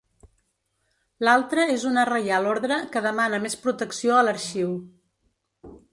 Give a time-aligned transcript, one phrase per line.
[1.27, 4.73] L'altra és una reial ordre que demana més protecció a l'arxiu.